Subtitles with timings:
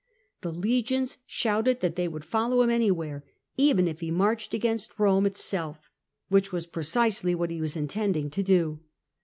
[0.41, 3.23] The legions shouted that they would follow him anywhere,
[3.55, 5.91] even if he marched against Eome itself—
[6.29, 8.79] which was precisely what he was intending to do.